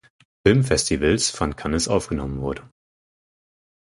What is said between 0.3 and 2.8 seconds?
Filmfestivals von Cannes aufgenommen wurde.